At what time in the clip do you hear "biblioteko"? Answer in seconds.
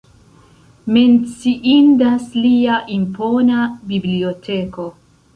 3.91-4.87